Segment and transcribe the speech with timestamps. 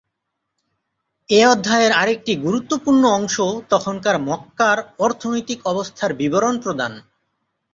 [1.29, 3.35] এ অধ্যায়ের আরেকটি গুরুত্বপূর্ণ অংশ
[3.69, 6.91] তখনকার মক্কার অর্থনৈতিক অবস্থার বিবরণ প্রদান।